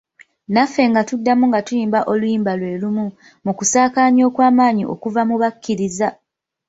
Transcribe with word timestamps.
Naffe 0.53 0.81
nga 0.91 1.01
tuddamu 1.09 1.43
nga 1.49 1.59
tuyimba 1.67 1.99
oluyimba 2.11 2.51
lwe 2.59 2.73
lumu, 2.81 3.05
mu 3.45 3.51
kusaakaanya 3.57 4.21
okw'amaanyi 4.29 4.83
okuva 4.93 5.21
mu 5.29 5.35
bakkiriza! 5.41 6.09